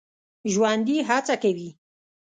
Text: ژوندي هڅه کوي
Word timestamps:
ژوندي 0.53 0.97
هڅه 1.09 1.35
کوي 1.43 1.69